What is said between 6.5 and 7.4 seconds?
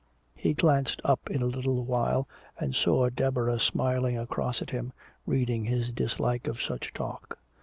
such talk.